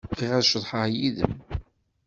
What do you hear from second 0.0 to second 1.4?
Bɣiɣ ad ceḍḥeɣ yid-m.